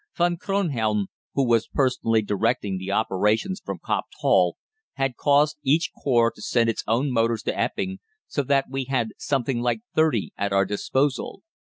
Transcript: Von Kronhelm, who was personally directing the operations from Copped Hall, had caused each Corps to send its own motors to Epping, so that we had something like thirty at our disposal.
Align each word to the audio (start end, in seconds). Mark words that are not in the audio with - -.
Von 0.17 0.35
Kronhelm, 0.35 1.09
who 1.35 1.45
was 1.47 1.67
personally 1.67 2.23
directing 2.23 2.79
the 2.79 2.89
operations 2.89 3.61
from 3.63 3.77
Copped 3.77 4.15
Hall, 4.17 4.55
had 4.95 5.15
caused 5.15 5.59
each 5.61 5.91
Corps 5.93 6.31
to 6.31 6.41
send 6.41 6.71
its 6.71 6.83
own 6.87 7.11
motors 7.11 7.43
to 7.43 7.55
Epping, 7.55 7.99
so 8.25 8.41
that 8.41 8.65
we 8.67 8.85
had 8.85 9.09
something 9.19 9.61
like 9.61 9.81
thirty 9.93 10.33
at 10.35 10.51
our 10.51 10.65
disposal. 10.65 11.43